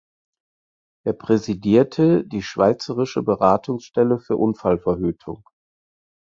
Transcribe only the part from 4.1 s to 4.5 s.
für